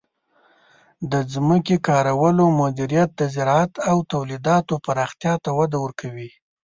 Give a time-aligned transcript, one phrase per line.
[1.11, 6.29] د ځمکې کارولو مدیریت د زراعت او تولیداتو پراختیا ته وده ورکوي.